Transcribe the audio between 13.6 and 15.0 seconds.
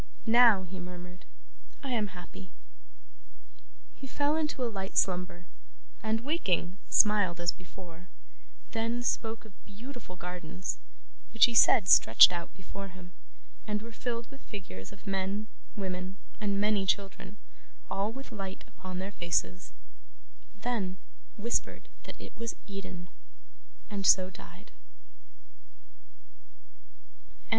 and were filled with figures